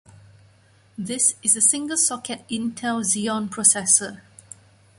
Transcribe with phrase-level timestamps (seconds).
[0.97, 4.21] This is a single-socket Intel Xeon processor.